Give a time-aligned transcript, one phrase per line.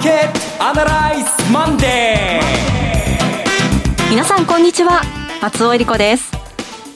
[0.00, 4.10] ーケットアナライズマンデー。
[4.10, 5.02] 皆さんこんにちは。
[5.42, 6.32] 松尾英里子です。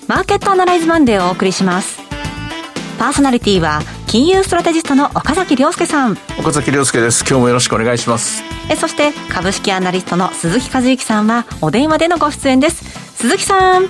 [0.08, 2.00] マーケットアナライズマンデーをお送りします。
[2.98, 6.16] パーソナリティは金融ストラテジストの岡崎良介さん。
[6.38, 7.24] 岡崎良介です。
[7.28, 8.42] 今日もよろしくお願いします。
[8.70, 12.84] えそして株式アナリストの鈴木一之さんはお電話でのご出演です。
[13.16, 13.84] 鈴木さん。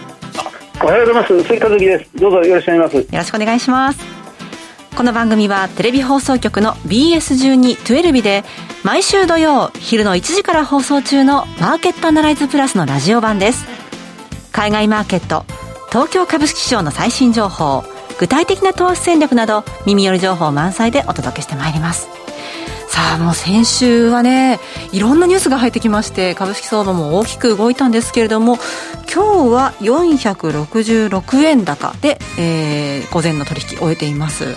[0.82, 1.44] おはようございます。
[1.44, 2.10] 鈴木一之です。
[2.16, 3.14] どうぞよろしくお願いします。
[3.14, 4.23] よろしくお願いします
[4.96, 8.44] この番組はテレビ放送局の BS12-12 で
[8.84, 13.66] 毎週土曜昼の1時から放送中のマーケットアナライズプラスのラジオ版です。
[14.52, 15.44] 海外マーケット
[15.88, 17.82] 東京株式市場の最新情報
[18.20, 22.23] 具体的な投資戦略など耳寄り情報満載でお届けしてまいります。
[22.94, 24.60] さあもう先週はね
[24.92, 28.56] いろんなニュースが入ってきまして株式相場も大きく動いたんですけれども
[29.12, 34.54] 今日は466円高で、えー、午前の取引終えています。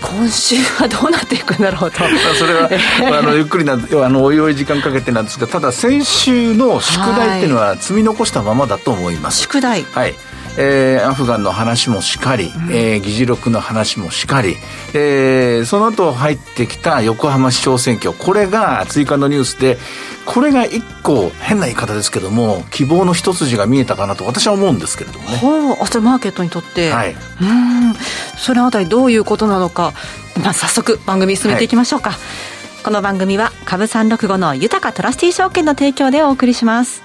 [0.00, 1.98] 今週はどうなっていくんだろうと。
[2.38, 2.70] それは、
[3.18, 3.76] あのゆっくりなあ
[4.08, 9.40] のおいおい時間かけてなんですがただ先週の宿題っていうのは積み残したままだと思います。
[9.40, 9.84] 宿題。
[9.92, 10.14] はい
[10.58, 14.56] えー、アフガンの話もしかり、うん、えー、議事録の話もしかり、
[14.94, 19.78] えー、その後入ってきた横浜市長選挙、これが追加のニュースで、
[20.24, 25.36] これが一個、変な言い方ですけども、希望の一筋が見えたかなと私は思うんですけれどもね。
[25.36, 26.90] ほう、それマーケットにとって。
[26.90, 27.12] はい。
[27.12, 27.94] うん。
[28.36, 29.92] それあたりどういうことなのか、
[30.42, 32.10] まあ、早速番組進めていきましょうか。
[32.10, 37.02] はい、この番組は株365の豊かトラスティー証券の提供でお送りします。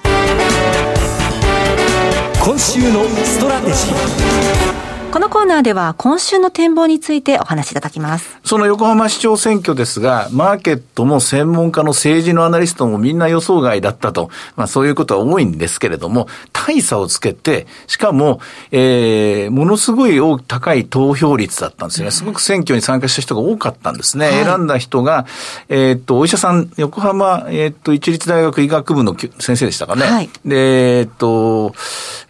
[2.43, 4.70] 今週のストラテジー。
[5.11, 8.39] このコーナーでは今週の展望についてお話しいただきます。
[8.45, 18.39] その横浜市長選挙ですが、マーケットも専門家の政治のアナリストもみんな予想外だったと、まあそういうことは多いんですけれども、大差をつけて、しかも、
[18.71, 22.11] えー、ものすごい高い投票率だったんですよね。
[22.11, 24.27] すごく選挙に参加した人が多かったんですね。
[24.27, 25.25] はい、選んだ人が、
[25.67, 30.03] えー、っと、お医者さん、横浜、えー、っと、一律大学医学部の先生でしたかね。
[30.03, 31.75] はい、で、えー、っと、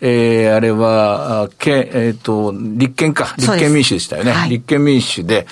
[0.01, 3.33] えー、あれは、けえっと、立憲か。
[3.37, 4.31] 立憲民主でしたよね。
[4.31, 5.47] はい、立憲民主で。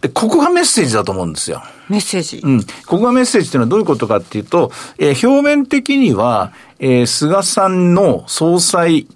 [0.00, 1.62] で、ここがメッセージだと思うんですよ。
[1.88, 2.62] メッセージうん。
[2.62, 9.06] ここがメッセージっていうのはどういうことかっていうと、えー、表面的には、えー、菅さんの総裁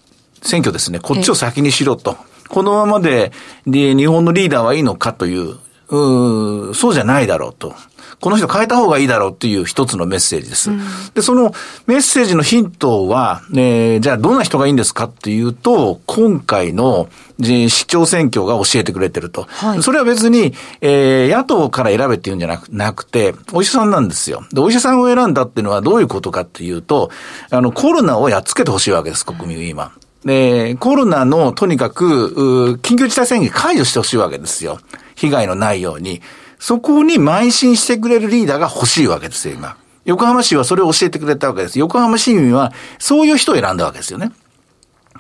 [0.43, 0.98] 選挙ですね。
[0.98, 2.16] こっちを先にしろと。
[2.48, 3.32] このままで
[3.66, 5.56] で日本のリーダーはいいのかという、
[5.94, 7.75] うそうじゃないだろうと。
[8.21, 10.71] この人変えた方がいいだろうっていう一つのメッセージです。
[10.71, 10.81] うん、
[11.15, 11.53] で、その
[11.87, 19.47] メッセージのヒントは、えー、じゃあどんな人がいいんですかっていうと、今回の市長選挙が教えてくれてると。
[19.49, 24.43] はい、それは別に、えー、野党から選べっていうんじゃなくて、お医者さんなんですよ。
[24.53, 27.11] で、お医者さんを選んだっていうのはどういうことかっていうと、
[27.50, 29.93] あの、コロナをやっつけてほしいわけです、国民は今。
[30.25, 34.78] で、コロナのとにかく、緊急事態宣言解除してほしいわけですよ。
[35.25, 36.21] 被害のないように。
[36.59, 39.77] そこに邁進してくれるリーダーが欲しいわけですよ、今。
[40.05, 41.79] 横浜市はそれを教えてくれたわけです。
[41.79, 44.33] 横浜市民はそういう人を選んだわけですよね。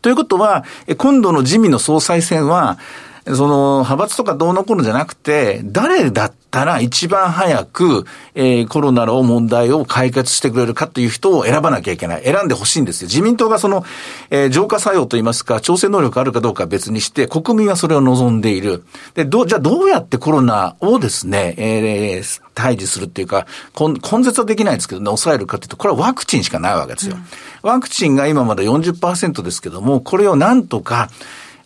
[0.02, 0.64] ということは、
[0.98, 2.78] 今度の自民の総裁選は、
[3.26, 8.04] その、派閥とかどうのこうのじゃなくて、誰だったら一番早く、
[8.34, 12.24] えー、コロナの問題を解決してくれるかという人を選ばなきゃいけない。
[12.24, 13.08] 選んでほしいんですよ。
[13.08, 13.82] 自民党がその、
[14.28, 18.84] えー、浄化作用といいますか、調整能力あるかどうかは別にして、国民はそれを望んでいる。
[19.14, 23.46] で、ど、じゃあどうやってコロナをですね、えー、退治するっていうか、
[23.78, 27.16] 根絶はできないですけどね、抑えるかというと、これはワクチンしかないわけですよ。
[27.16, 27.18] う
[27.66, 31.08] ん、ワクチンが今まだ40%ですけども、これをなんとか、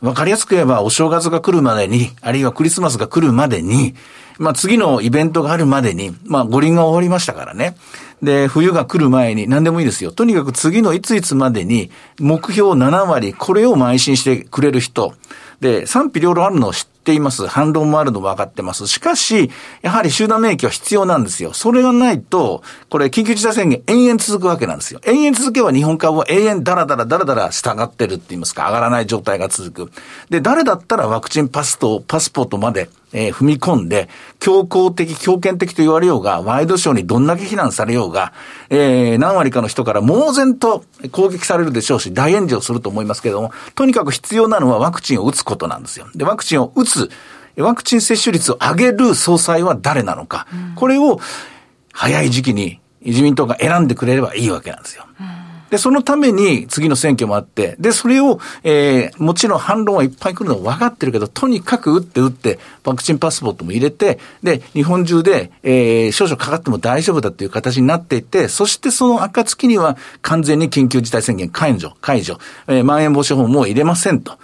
[0.00, 3.94] わかりやすく言えば、お正月が来るまでに、あるいはクリスマスが来るまでに、
[4.38, 7.76] まあ次のイベントがあるまでに、まあ五輪が終わりましたからね。
[8.22, 10.12] で、冬が来る前に何でもいいですよ。
[10.12, 15.14] とにかく次のいついつまでに目標7割、これを邁進してくれる人。
[15.60, 17.46] で、賛否両論あるのを知っています。
[17.46, 18.86] 反論もあるの分かってます。
[18.86, 21.54] しかし、やはり集団免疫は必要なんですよ。
[21.54, 25.00] それがないと、これ緊急事態宣言延々続くわけなんですよ。
[25.06, 29.92] 延々続けば日本株は永遠ダラダラダラダラ従ってるって言いますか、上がらない状態が続く。
[30.28, 34.08] で、誰だったらワクチンパスと、パスポートまでえー、踏み込んで、
[34.38, 38.32] 強硬的、強権的と言われようが、ワイドショーにどんだけ非難されようが、
[38.68, 46.06] えー、何割かの人から猛然と攻撃されるでしょうし、大炎上すると思いますけれども、とにかく必要なのはワクチンを打つことなんですよ。
[46.14, 46.97] で、ワクチンを打つ、
[47.56, 50.46] ワクチン接種率を上げる総裁は誰なのか。
[50.52, 51.20] うん、これを、
[51.92, 55.04] 早い時期に自民党が選んでくれればいいわけなんですよ。
[55.20, 55.38] うん
[55.70, 74.38] で、そのために次の選挙もあって、で、それを、えー、もちろん反論はいっぱい来るの分かってるけど、とにかく打って打って、ワクチンパスポートも入れて、で、日本中で、えー、少々かかっても大丈夫だという形になっていて、そしてその暁には完全に緊急事態宣言解除、解除、えー、まん延防止法も入れませんと。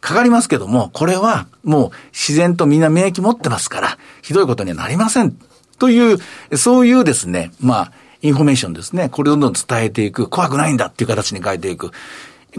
[0.00, 5.36] かかりますけども、これはもう自然とみんな免疫持ってますから、ひどいことにはなりません。
[5.78, 6.18] という、
[6.56, 9.08] そういうですね、まあ、インフォメーションですね。
[9.08, 10.28] これをどんどん伝えていく。
[10.28, 11.90] 怖くないんだっていう形に変えていく。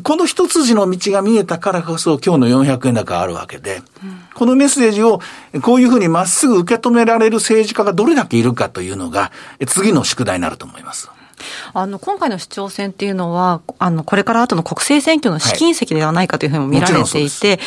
[0.04, 3.82] この一筋の道が見えたからこそ今日の400円高あるわけで、
[4.36, 5.22] このメッセージを
[5.64, 9.32] こういうふうにまっすぐ受け止められる政治家がどれだけいるかというのが、
[9.66, 11.10] 次の宿題になると思います。
[11.74, 17.60] あの、今回の市長選っていうのは、あの、これから後の国政選挙の試金石ではないかというふうにも見られていて、はい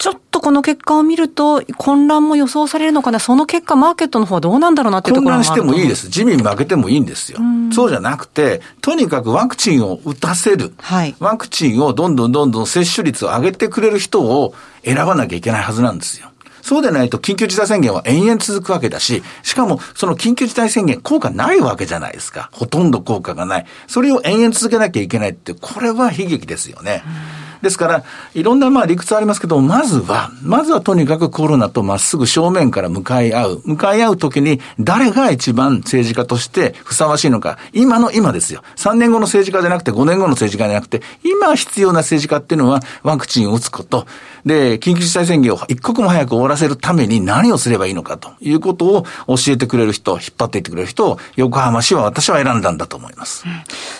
[0.00, 6.06] ちょっとこの結果を見ると、混乱も予想されるのかな、その結果、マーケットの方はどうなんだろうなっていうところ混乱してもいいです。
[6.06, 7.38] 自民負けてもいいんですよ。
[7.38, 10.72] うそうじゃなくて、とにかくワクチンを打たせる。
[10.78, 16.29] はい、ワクチンをどんどんどんどん接種率を上げてくれる人を選ばなきゃいけないはずなんですよ。
[16.62, 22.50] そうでないと緊急事態宣言は延々続くわけだし、しかもその緊急事態宣言効果ないわけじゃないですか。
[22.52, 23.66] ほとんど効果がない。
[23.86, 27.02] それを延々続けなきゃいけないって、これは悲劇ですよね。
[27.34, 28.04] うんですから、
[28.34, 33.62] いろんなまあ理屈ありますけど、まずは、まずはとにかくコロナとまっすぐ正面から向かい合う。
[33.64, 37.58] 向かい合うときに、誰が一番政治家としてふさわしいのか。
[37.72, 38.62] 今の今ですよ。
[38.76, 44.06] 3年後の政治家じゃなくて、5年後の政治家じゃなくて、今必要な政治家っていうのは、ワクチンを打つこと。
[44.46, 53.44] で、緊急事態宣言を一刻も早く終わらせるために何をすればいいのかということを教えてくれる人、引っ張っていってくれる人を、横浜市は私は選んだんだと思います。
[53.46, 53.52] うん、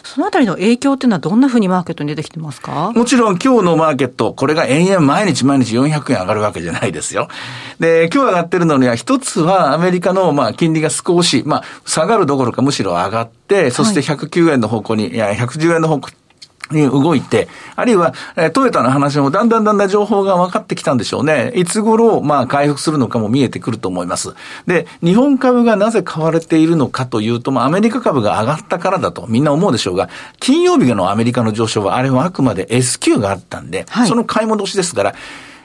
[0.03, 2.93] そのあたりの影響っていうのはどんなふうにマーケットに出てきてますか？
[2.93, 7.27] もちろん今日のマーケット、これが延々毎日毎日400円上がるわけじゃないですよ。
[7.81, 16.11] で、今日上がってるのには一つはアメリカのまあ金利が少し、まあ下がるどころかむしろ上がって、そして109円の方向に、いや、110円の方向
[16.71, 21.53] に動いて、あるいは、えトヨタの話もだんだんだんだん情報が分かってきたんでしょうね。
[21.55, 24.35] いつ頃、まあ、回復するのかも見えてくると思います。
[24.67, 30.09] で、日本株がなぜ買われているのかというと、まあ、アメリカ株が上がったからだとみんな思うでしょうが、
[30.39, 35.15] 金曜日のアメリカの上昇は、あれはあくまで S q があったんで、はい、その買い戻しですから、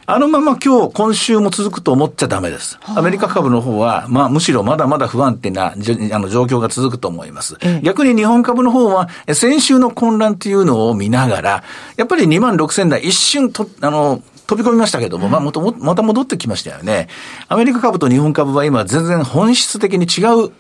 [0.08, 2.78] あのまま今日、今週も続くと思っちゃダメです。
[2.84, 7.58] アメリカ株の方は、まあむしろまだまだ不安定なあの状況が続くと思います。
[7.82, 11.64] 逆に日本株の方は、先週の混乱っていうのを見ながら、
[11.98, 17.08] やっぱり2万6千台一瞬と、あの、飛び込みましたけども、まあ、また、また戻ってきましたよね。
[17.48, 20.52] アメリカ株と日本株は今全然本質的に違う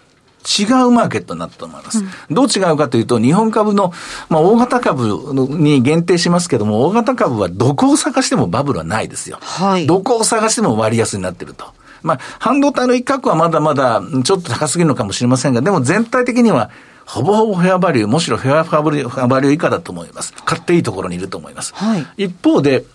[0.45, 1.99] 違うマーケットになったと思います。
[1.99, 3.91] うん、どう違うかというと、日本株の、
[4.29, 9.39] まあ、大型株に限定しますけども、大型株はどこを探してもバブルはないですよ。
[9.41, 9.87] はい。
[9.87, 11.65] どこを探しても割安になってると。
[12.03, 16.69] まあ、半導体の一角はまだまだちょっと高すぎるのかもしれませんが、でも全体的には、
[17.05, 18.91] ほぼほぼフェアバリュー、むしろフェアフェアバ
[19.39, 20.33] リュー以下だと思います。
[20.45, 21.73] 買っていいところにいると思います。
[21.75, 22.85] はい、一方で、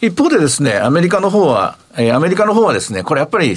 [0.00, 3.56] 一方でですね、アメリカの方は、えー、アメリカの方はですね、これやっぱり、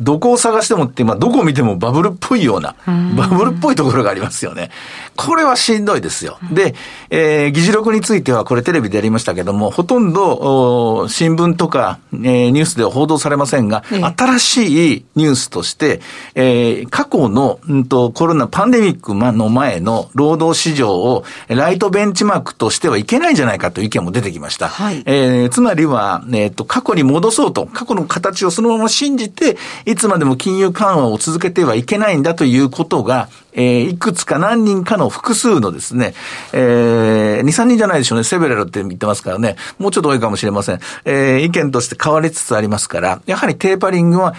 [0.00, 2.74] どこを探してもって、まあ、どこを見てもバブルっぽいような、
[3.16, 4.70] バブルっぽいところがありますよね。
[5.16, 6.38] これはしんどいですよ。
[6.52, 6.74] で、
[7.10, 13.84] えー、議事録については、これテレビでやりましたけども、ほとんど、新聞とか、えー、ニュースでは報道されませんが、
[14.16, 16.00] 新しいニュースとして、
[16.34, 24.68] えー、過去の、うんと、コロナ、パンデミックの前の労働市場を、ライトベンチマークとしてはいけないんじゃないかという意見も出てきました。
[24.68, 36.14] はい、えー、つまりは、えっ、ー、と、過去に戻そうそうと、過去の形をそのまま信じて、いつまでも金融緩和を続けてはいけないんだということが、えー、いくつか何人かの複数のですね、
[36.54, 40.80] えー、2、3人じゃないでしょうね、セベレルって言ってますからね、もうちょっと多いかもしれません。
[41.04, 44.34] えー、意見として変わりつつありますから、やはりテーパリングは、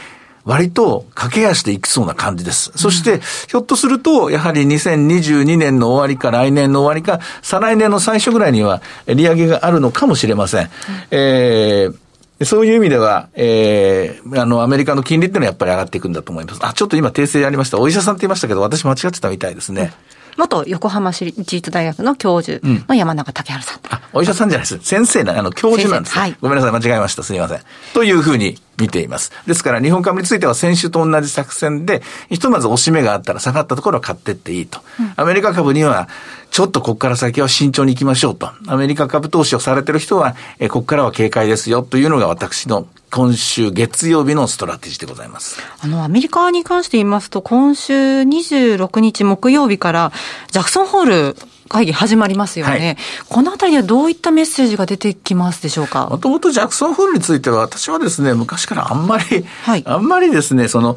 [0.45, 2.71] 割と駆け足でいきそうな感じです。
[2.75, 10.69] そして、ひょっとすると、やはり2022年の終わりか来年の終わりか、再来年の最初ぐらいには利上げがあるのかもしれません。
[11.11, 12.04] えー
[12.43, 16.59] そういう意味では、えー、あの、アメリカの金利っていうのはやっぱり上がっていくんだと思います。
[16.61, 17.79] あ、ちょっと今訂正ありました。
[17.79, 19.93] お医者さんって言いましたけど、私間違ってたみたいですね。
[20.37, 23.79] 元横浜市立大学の教授の山中竹原さん。
[23.79, 24.85] うん、あ、お医者さんじゃないです。
[24.85, 26.17] 先生な、あの、教授なんです。
[26.17, 26.35] はい。
[26.41, 27.23] ごめんなさい、間違えました。
[27.23, 27.59] すみません。
[27.93, 29.31] というふうに見ています。
[29.47, 34.81] ですから、日本株については先週と同じ作戦で、ひとまず押し目があったら下がったところは買ってっていいと。
[34.99, 36.09] うん、アメリカ株には、
[36.55, 38.49] ちょっとここから先は慎重に行きましょうと。
[38.67, 45.59] アメリカ株投資をされてる人は、えここからは警戒ですよというのが私の今週月曜日のストラテジーでございます。
[45.81, 50.13] あの、アメリカに関して言いますと、今週26日木曜日から、
[50.49, 56.07] ジャクソンホール会議始まりますよね、はい、このあたりはどういったメッセージが出てきますでしょうか？
[56.09, 60.95] もともとジャクソンホールについては、私はですね、昔からあんまり、はい、あんまりですね、その、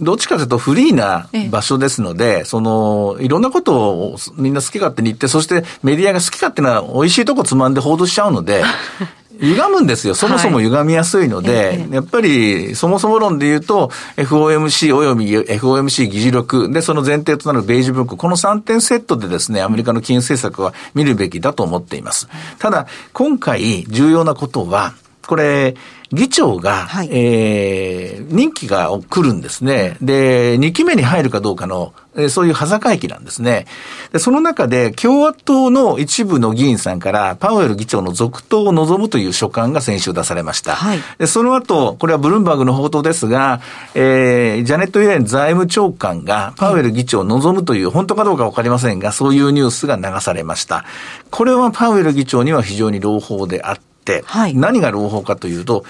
[0.00, 8.64] どっちかというとフリーな場所ですので、その、いろんなことをみんな好き勝手に言って、そしてメディアが好き勝手な美味しいとこつまんで報道しちゃうので、
[9.44, 10.14] 歪むんですよ。
[10.14, 22.28] そもそも歪みやすいので、はい、やっぱり、そもそも論で言うと、FOMC 及び FOMC 議事録で、その前提となるベージュ文庫、この3点セットでですね、アメリカの金融政策は見るべきだと思っています。
[22.58, 24.94] ただ、今回重要なことは、
[25.26, 25.74] これ、
[26.14, 29.96] 議長が、はいえー、任期が来るんですね。
[30.00, 33.66] で、2期目に入るかどうかの、えーそういう端境期なんですね。
[34.12, 40.76] で、その中で共和党の一部の議員さんから、パウエル議長の続投を望むという書簡が先週出されました。
[40.76, 43.60] はいで、その後、これはブルームバーグの報道ですが、
[43.94, 50.84] えー、ジャネット・イエレン財務長官がパウエル議長を望むという、本当かどうかわかりませんが、そういうニュースが流されました。
[51.30, 53.93] これはパウエル議長には非常に朗報であって、
[54.24, 55.84] はい何が朗報かというと、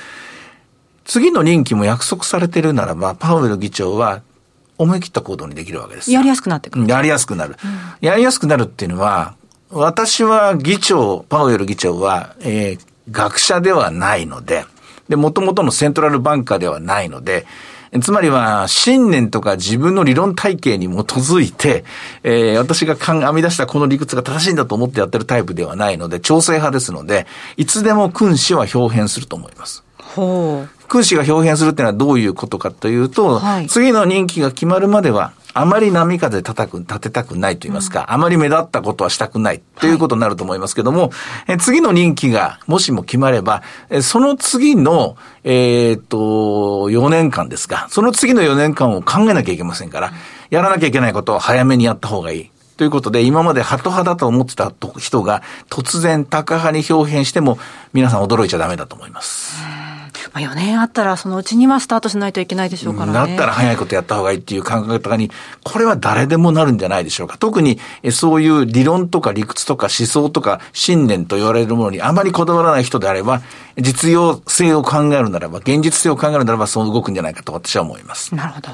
[1.04, 4.22] 次の任期も約束されているならば、パウエル議長は
[4.78, 6.18] 思い切った行動にできるわけですよ。
[6.18, 6.86] やりやすくなってくる。
[6.86, 7.56] やりやすくなる。
[8.00, 9.34] やりやすくなるっていうのは、
[9.70, 14.64] 私は議長、パウエル議長は、えー学者ではないので、
[15.08, 17.46] で、元々のセントラルバンカーではないので、
[18.00, 21.84] つまりは、信念とか自分の理論体系に基づいて、
[22.22, 29.84] えー私が編み出したこの理屈が正しいんだと思ってやってるタイプではないので、調整派ですので、いつでも君子は表変すると思います。
[29.98, 30.68] ほう。
[30.88, 41.12] 君子が表現するっていうのはどういうことかというと、はい次の任期が決まるまでは、あまり波風叩く、立てたくないと言いますか、あまり目立ったことはしたくないということになると思いますけども、
[41.46, 46.18] え次の任期がもしも決まれば、えその次の、えーっと、
[46.90, 50.12] 4年間ですか、その次の4年間を考えなきゃいけませんから、
[50.50, 52.50] やらなきゃいけないことを早めにやった方がいい。
[52.76, 57.58] ということで、今までハト派だと思ってた人が突然タカ派に表変しても、
[57.92, 59.93] 皆さん驚いちゃダメだと思います。
[60.34, 63.12] まあ、4年あったら、そのうちにはスタートしないといけないでしょうからね。
[63.12, 65.30] だったら早いことやった方がいいっていう考え方に、
[65.62, 67.38] これは誰でもなるんじゃないでしょうか。
[67.38, 73.42] 特に、えそういう理論とか理屈とか思想とか信念と言われるものにあまりこだわらない人であれば、
[73.78, 78.34] 実用性を考えるならば、現実性を考えるならば、そう動くんじゃないかと私は思います。
[78.34, 78.70] なるほど。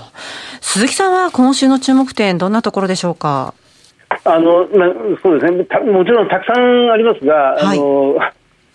[0.62, 3.52] 鈴木さんは今週の注目点、どんなところでしょうか？
[4.24, 4.88] あの、まあ、
[5.22, 5.64] そうですね。
[5.66, 8.16] たもちろんたくさんありますが、あの、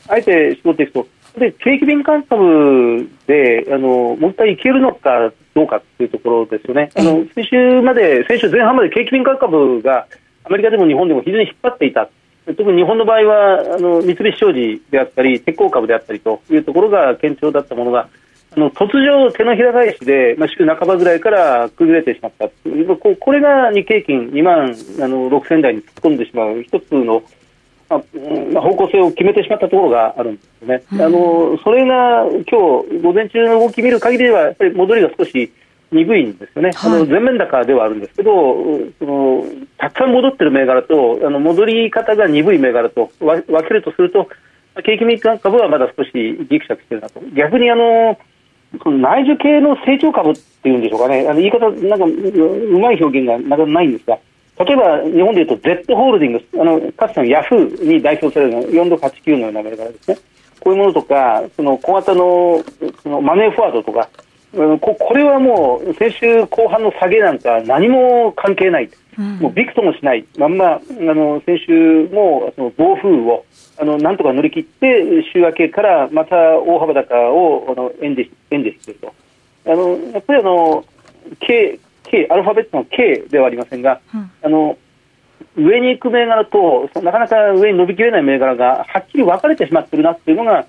[0.08, 6.92] あえて絞っていくと、で、景気敏感株で、あの、もう一回いけるのかどうかっていうところですよね。
[6.96, 10.08] あの、先週まで、先週前半まで景気敏感株が
[10.44, 12.10] アメリカでも日本でも非常に引っ張っていた。
[12.46, 18.08] 特に日本の場合は、あの、三菱商事であったり、鉄鋼株であったりというところが堅調だったものが、
[18.56, 27.22] あの突如、手のひら返しで、まあ、週半ばぐらいから崩れてしまったこれが日経金2万あの6000台に突っ込んでしまう一つの、
[28.54, 30.84] まあ方向性を決めてしまったところがあるんですよね。
[31.06, 35.52] あのそれが今日午前中の動き見る限りではやっぱり戻りが少し
[35.92, 36.92] 鈍いんですよね、はい。
[36.94, 38.32] あの全面高ではあるんですけど、
[39.00, 39.46] その
[39.78, 44.28] たくさん戻ってる銘柄と、あの戻り方が鈍い銘柄とわ分けるとすると、
[44.84, 47.22] 景気敏感株はまだ少しギクシャクしてるなと。
[47.34, 48.18] 逆にあの
[48.84, 54.18] その内需系の成長株っていうんでしょうかね、あの言い方、なんかううまい表現がなかなかないんですが、
[54.58, 60.18] 例えば日本でいうと Z ホールディングス、あのかつてのヤフーに代表されるの4689のような銘柄ですね、
[60.62, 62.64] こういうものとか、その小型の
[63.04, 64.10] そのマネーフォワードとか、
[64.54, 73.46] うんここれはもう先週後半の下げなんか何も関係ない、もうびくともしない、まんまあの先週もその暴風雨を
[73.78, 79.14] あのなんとか乗り切って、週明けからまた大幅高をあの演じ演じしていると。
[79.68, 80.86] あのやっぱりあの
[81.40, 84.00] K, K、アルファベットの K ではありませんが、
[84.42, 84.78] あの
[85.58, 90.66] 上に行く銘柄と、なかなか上に伸びきれない銘柄がはっきり分かれてしまっているなっていうのが、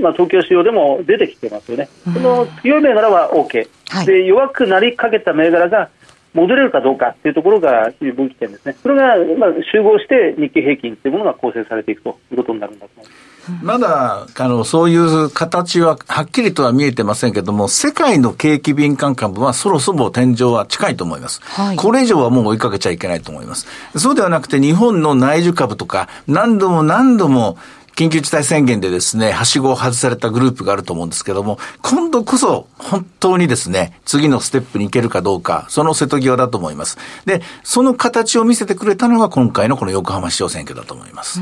[0.00, 1.88] まあ、東京市場でも出てきてますよね。
[2.04, 4.06] その強い銘柄は OK、はい。
[4.06, 5.90] で弱くなりかけた銘柄が
[6.36, 8.76] 戻れるかどうかっていうところが分岐点ですね。
[8.82, 13.26] それが、まあ、集合して日経平均というものが構成されていくということになるんだと思います。
[13.62, 21.40] まだ、あの、そういう形ははっきりとは見えてませんけども、世界の景気敏感株はそろそろ天井は近いと思います。
[21.42, 23.66] はいこれ以上はもう追いかけちゃいけないと思います。
[23.96, 27.56] そうではなくて日本の内需株とか、何度も何度も
[27.96, 36.98] 緊急事態宣言でですね、はしごを外されたグループがあると思うんですけども、今度こそ本当にですね、次のステップに行けるかどうか、その瀬戸際だと思います。
[37.24, 41.40] で、その形を見せてくれたのが今回のこの横浜市長選挙だと思います。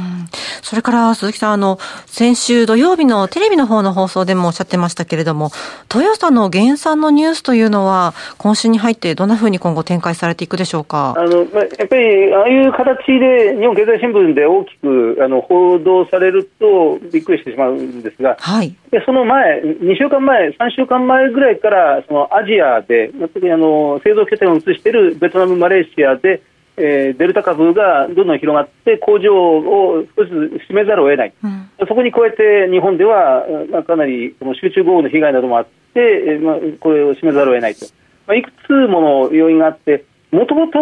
[0.62, 5.50] それから鈴木さん、あの、先週土曜日のテレビの方の放送でもおっしゃってましたけれども、
[5.88, 11.16] トヨタの減産のニュースというのは、今週に入ってどんなふうに今後展開されていくでしょうか？
[11.18, 18.75] あのまあ、やっぱりああいう形で日本経済新聞で大きくあの報道されるとびっくりしてしまうんですが、はい。
[18.91, 26.43] でその前、2週間前、3週間前ぐらいからそのアジアで、まあ特にあの製造拠点を移しているベトナム、マレーシアで、
[26.77, 31.71] えーデルタ株がどんどん広がって工場を少しずつ閉めざるを得ない、うん。
[31.87, 37.87] そこに加えて日本では、まあ、かなりその集中豪雨の被害などもあって、えーまあ、これを閉めざるを得ないと、
[38.27, 40.81] まあ、いくつもの要因があって、もともと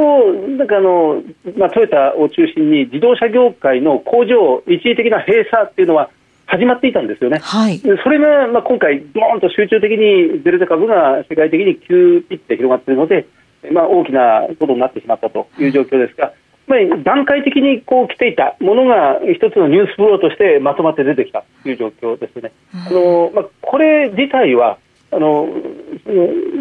[0.56, 1.23] なんかあの、
[1.56, 6.11] まあ、トヨタを中心に自動車業界の工場、一時的な閉鎖っていうのは、
[6.47, 7.38] 始まっていたんですよね。
[7.38, 7.78] はい。
[7.78, 13.26] でそれが、まあ、今回、ドーンと集中的にデルタ株が世界的に急ピッて広がっているので、
[13.71, 16.35] まあ、大きなことになってしまったという状況ですが、
[16.66, 22.52] まあ、段階的にこう来ていたものが一つのニュースフローとしてまとまって出てきたという状況ですね。
[22.75, 24.78] あのまあ、これ自体は
[25.12, 25.47] あの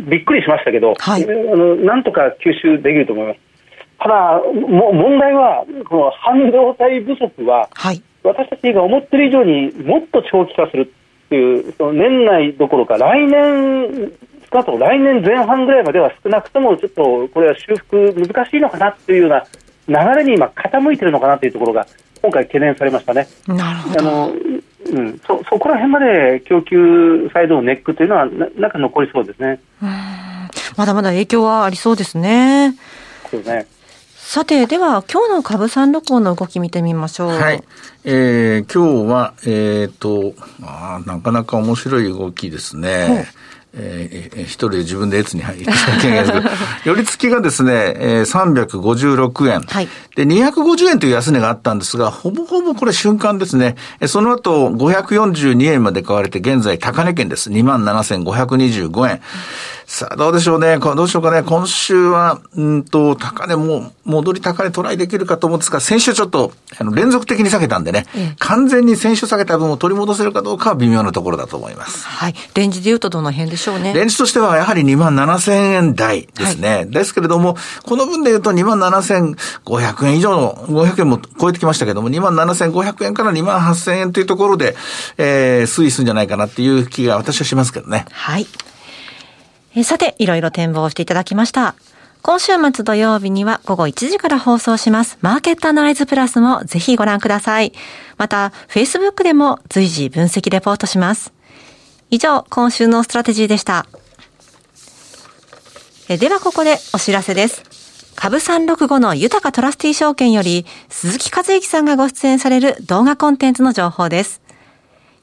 [0.10, 3.40] びっくりしましたけど、はいあのなんとか吸収できると思います。
[4.00, 8.02] ただ、も問題は、この半導体不足は、はい。
[8.24, 10.92] 私たちが思っている以上にもっと長期化する
[11.26, 14.12] っていう、その年内どころか来年、
[14.52, 19.30] 少なくとも来年前半ぐらいまでは少なくともちょっとこれは修復難しいのかなっていうよう
[19.88, 21.88] な流れに今傾いてるのかなというところが
[22.22, 23.28] 今回懸念されましたね。
[23.48, 24.00] なるほど。
[24.00, 24.34] あの
[24.92, 29.60] うん、そそこら辺まで供給サイドのネックというのはななんか残りそうですね。
[30.78, 32.76] まだまだ影響はありそうですね。
[33.30, 33.68] そうですね。
[34.32, 37.30] さて、では、今日の株三六五の動き見てみましょう。
[37.32, 37.62] はい。
[38.06, 40.34] えー、今日は、えっ、と、
[40.64, 43.26] あーなかなか面白い動きですね。
[43.74, 46.50] えーえー一人で自分で列に入ってなきゃいけないですけど、
[46.86, 49.62] 寄り付きがですね、えー、356円。
[49.62, 53.78] はいで、250円という安値があったんですが、ほぼほぼこれ瞬間ですね。
[54.02, 57.50] えーその後、542円まで買われて、現在高値圏です。
[57.50, 59.22] 27,525円。
[59.86, 60.80] さあ、どうでしょうね。
[60.80, 61.44] こどうしようかね。
[61.44, 72.06] 今週は、うんと、高値も、戻り高値トライできるかと思うんですが、先週ちょっと、あの、連続的に下げたんでね、ええ完全に先週下げた分を取り戻せるかどうかは微妙なところだと思います。
[72.08, 72.36] はい。
[72.56, 73.94] レンジで言うとどの辺でしょうね。
[73.94, 76.86] レンジとしてはやはり2万7000円台ですね。
[76.86, 84.76] ですけれども、この分で言うと2万7500円以上の、500円も超えてきましたけども、2万7500円から2万8000円というところで、
[85.18, 88.06] えー、推移するんじゃないかなっていう気が私はしますけどね。
[88.12, 88.48] はい。
[89.76, 91.76] えーさて、いろいろ展望していただきました。
[92.24, 95.18] 今週末土曜日には午後1時から放送します。
[95.22, 97.74] マーケットアナライズプラスもぜひご覧ください。
[98.18, 101.34] また、Facebook でも随時分析レポートします。
[102.14, 103.86] 以上、今週のストラテジーでした。
[106.10, 107.64] えではここでお知らせです。
[108.18, 114.42] 株365の豊トラスティ証券より鈴木一之さんがご出演される動画コンテンツの情報です。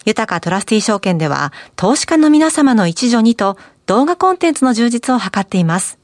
[0.06, 5.98] 豊トラスティ証券では投資家の皆様の一助にと動画コンテンツの充実を図っています。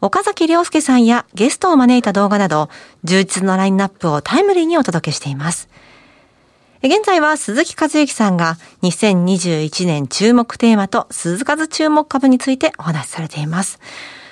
[0.00, 2.70] 岡崎良介さんやゲストを招いた動画など
[3.04, 5.68] 充実のラインナップをタイムリーにお届けしています。
[6.84, 13.78] 現在は鈴木和之さんが2021年注目テーマと鈴数注目株についてお話しされています。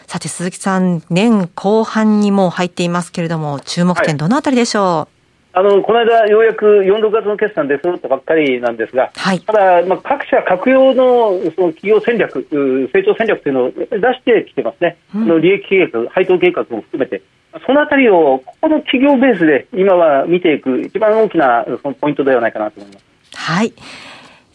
[0.09, 5.07] さて鈴木さん、年後半にもう入っていますけれども、注目点どのあたりでしょ
[5.53, 9.41] あのこの間、ようやく4、6月の決算で揃ったばっかりなんですが、はい。
[9.43, 17.23] ただ、まあ、各社、各用のその企業戦略、う成長戦略というのを出してきてますね、あの利益計画、配当計画も含めて、
[17.67, 23.05] そのあたりをここの企業ベースで今は見ていく、一番大きなそのポイントではないかなと思います。
[23.35, 23.73] はい。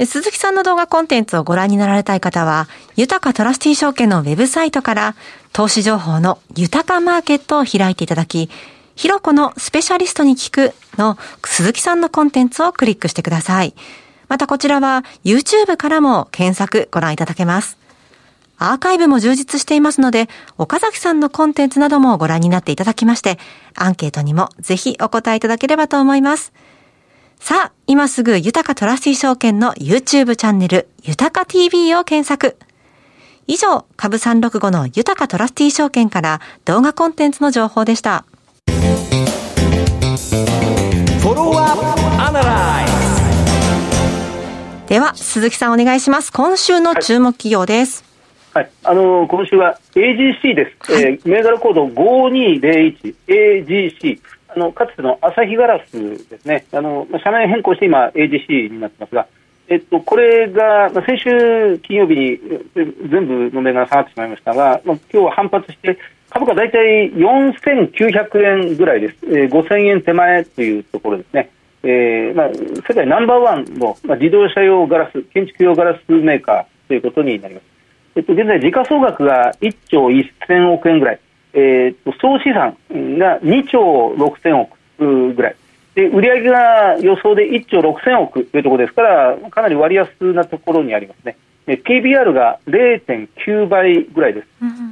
[0.06, 5.16] 鈴木さんの動画コンテンツをご覧になられたい方は、豊かトラスティー証券のウェブサイトから、
[5.54, 8.50] 投資情報の豊かマーケットを開いていただき、
[8.96, 13.74] ひろこのスペシャリストに聞くの鈴木さんのコンテンツをクリックしてください。
[14.28, 17.85] またこちらは YouTube からも検索ご覧いただけます。
[18.58, 23.38] アーカイブも充実していますので、岡崎さんのコンテンツなどもご覧になっていただきまして、
[23.76, 26.54] アンケートにもぜひお答えいただければと思います。
[27.40, 32.58] さあ、今すぐ豊かトラスティ証券の YouTube チャンネル、豊か TV を検索。
[33.48, 38.26] 以上、株365の豊かトラスティ証券から動画コンテンツの情報でした。
[44.88, 46.32] では、鈴木さんお願いします。
[46.32, 48.04] 今週の注目企業です。
[48.04, 48.05] はい、
[48.84, 54.22] あの今週は AGC です、えー銘柄コード 5201AGC
[54.56, 55.92] あのかつてのアサヒガラス
[56.30, 56.66] ですね。
[56.72, 59.28] あのまあ社名変更して今 AGC になってますが、
[59.68, 62.40] えっと、これが、まあ、先週金曜日に
[62.76, 71.50] え全部の銘柄下がってしまいましたが、まあ、今日は反発して株価大体4900円ぐらいです、えー5000円手前というところですね。
[71.84, 77.75] えーまあ、世界ナンバーワンの、まあ、自動車用ガラス、建築用ガラスメーカーということになります。
[78.16, 81.20] えっと、現在、時価総額が1兆1000億円ぐらい、
[81.54, 82.78] えーっと総資産
[83.18, 85.56] が2兆6000億ぐらい、
[85.96, 91.38] で売上が予想で1兆6000億というところですから、かなり割安なところにありますね。
[91.66, 94.48] で PBR が0.9倍ぐらいです。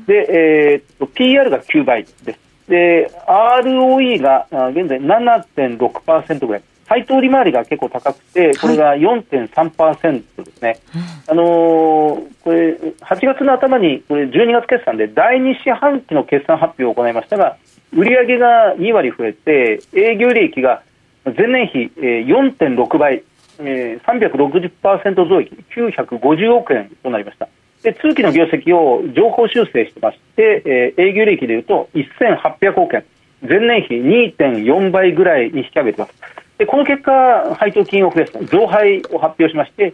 [0.07, 2.39] で、えーっと PR が9倍です。
[2.67, 6.63] で、ROE があ現在7.6%ぐらい。
[6.88, 10.80] 配当利回りが結構高くて、これが4.3%ですね。
[11.28, 17.58] あのーこれ、8月の頭に、これ12月決算で第2四半期の決算発表を行いましたが、
[17.93, 20.84] 売上が2割増えて、営業利益が
[21.26, 23.24] 前年比えー4.6倍、
[23.60, 27.48] えー、360%増益、950億円となりました。
[27.84, 33.06] で通期の業績を情報修正してまして、えー、営業利益でいうと1800億円、
[33.41, 36.42] 前年比2.4倍ぐらいに引き上げています。
[36.57, 39.93] でこの結果、配当金を増やす、増配を発表しまして、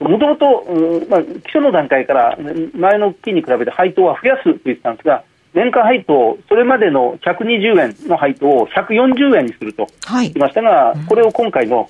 [0.00, 0.66] もともと、
[1.08, 2.38] まあ、基礎の段階から
[2.74, 11.88] 前の期に比べて配当は増やすと言ってたんですが、年間配当、それまでの120円の配当を140円にすると言いましたが、はい、これを今回の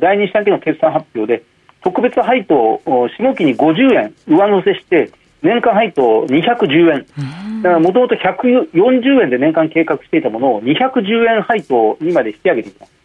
[0.00, 1.42] 第2四半期の決算発表で、
[1.82, 2.80] 特別配当、
[3.18, 5.10] 下期に50円上乗せして、
[5.42, 12.99] 年間配当210円、だからもともと140円で年間計画していたものを210円配当にまで引き上げています。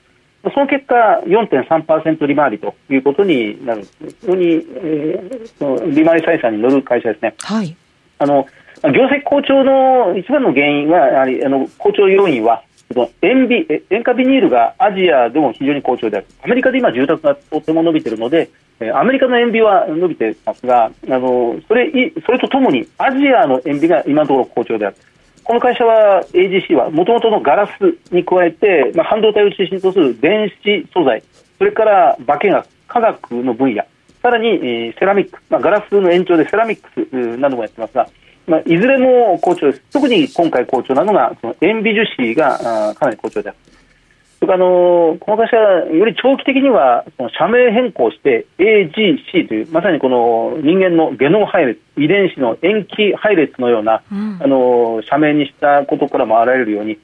[0.53, 7.35] その結果、4.3%利回りということになる、非常に、えー、利回り採算に乗る会社ですね。
[7.39, 7.75] はい、
[8.19, 8.45] あの
[8.83, 12.63] 業績好調の一番の原因は、やはりあの好調要因は、
[13.21, 18.49] 塩ビ塩化ビニールがアジアでも非常に好調である、アメリカで今、住宅がとても伸びているので、
[18.93, 21.91] アメリカの塩ビは伸びていますが、あのそれ
[22.25, 24.95] それとともにアジアの塩ビが今のところ好調である。
[25.45, 31.23] この会社は AGC はもともとのガラスに加えて、まあ、半導体を中心とする電子素材、
[31.59, 33.83] それから化学、化学の分野、
[34.23, 38.09] さらに、えー、セラミック、まあ、ガラスの延長でセラミックスなどもやってますが、
[38.47, 39.81] まあ、いずれも好調です。
[39.91, 43.74] 特に今回好調なのが、その塩ビ樹脂があかなり好調です。
[44.45, 56.99] それからあのこの会社はより長期的にはその社名変更して AGC というまさにこの人間のゲノム配列遺伝子の塩基配列のような、うん、あの社名にしたことからもあられるように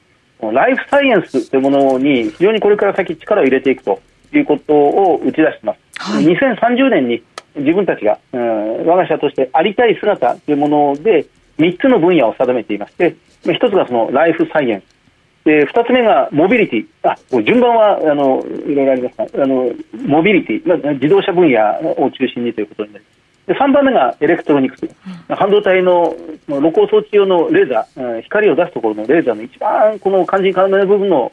[0.54, 3.99] ライフサイエンスというものに非常にこれから先力を入れていくと
[4.34, 7.23] いうことを打ち出しています、はい、2030年に
[7.56, 11.25] 自分たちが、うん、我が社としてありたい姿というもので
[11.58, 15.01] 3つの分野を定めていまして1つがそのライフサイエンス
[15.45, 16.86] で2つ目がモビリティ。
[17.04, 19.71] あ順番はあのいろいろありますがあの
[20.06, 21.60] モビリティ、まあ、自動車分野
[21.97, 23.21] を中心にということになります。
[23.47, 24.88] で3番目がエレクトロニクス、
[25.27, 26.15] 半導体の
[26.47, 31.32] 露光装置用のレーザー光を出すところのレーザーの一番この肝心要の部分の、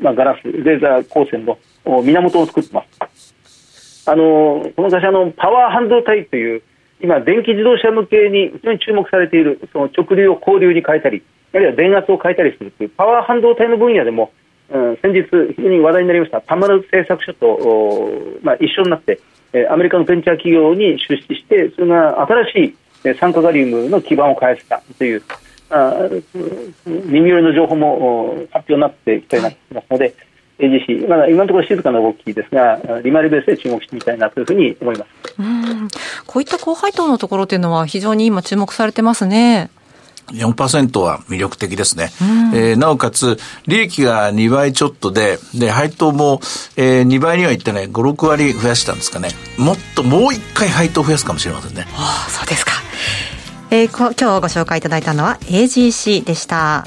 [0.00, 4.08] まあ、ガラスレーザー光線の源を作ってます。
[4.08, 6.62] あのこの会社のパワー半導体という
[7.02, 14.32] 今電気自動車向けに非常に注目されているその直流を交流に変えたりあるいは電圧を変えたりするというパワー半導体の分野でも、
[14.70, 15.22] うん、先日、
[15.56, 18.10] 非常に話題になりました田丸製作所と、
[18.42, 19.20] まあ、一緒になって、
[19.52, 22.76] え、アメリカのベンチャー企業に出資してそれが新し
[23.08, 25.22] い、酸化ガリウムの基盤を開発したという
[25.70, 25.94] あ
[26.86, 30.14] 耳寄りの情報も発表になっていきたいなますので、
[30.58, 35.88] AGC、まだ今のところ静かな動きですが、利回りベースで注目してみたいなというふうに思いますうん
[36.26, 39.70] こういった高配当のところというのは、非常に今、注目されてますね。
[40.32, 42.10] 4%は魅力的ですね。
[42.20, 46.40] うん、えー、なおかつ、利益が2倍ちょっとで、で、配当も、
[46.76, 49.30] えー、2倍にはいってない5、6割増やしたんですかね。
[49.56, 51.86] もっともう1回配当増やすかもしれませんね。
[51.94, 52.72] ああ、そうですか。
[53.70, 56.86] えー、今日ご紹介いただいたのは AGC でした。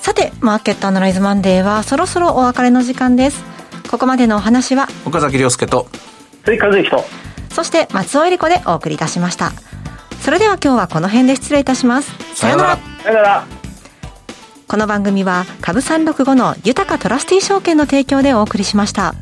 [0.00, 3.44] さて、マーケットアナライズマンデーはそろそろお別れの時間です。
[3.90, 5.88] ここまでのお話は、岡崎亮介と、
[6.44, 7.04] 鈴木和之と、
[7.52, 9.52] そして松尾恵理子でお送りいたしました。
[10.20, 12.12] それでは今日はこの辺で失礼いたします。
[12.34, 12.78] さよなら。
[13.02, 13.46] さよなら。
[14.68, 19.14] この番組は株三六五の豊かトラスティ証券の提供でお送りしました。